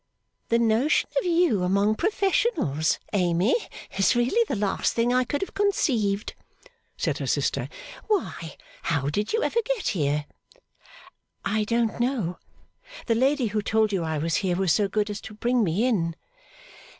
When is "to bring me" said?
15.21-15.85